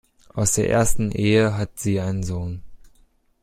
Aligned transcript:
Aus 0.33 0.53
der 0.53 0.67
ersten 0.67 1.11
Ehe 1.11 1.55
hat 1.55 1.77
sie 1.77 1.99
einen 1.99 2.23
Sohn. 2.23 2.63